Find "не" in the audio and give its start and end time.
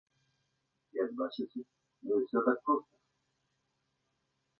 2.05-2.13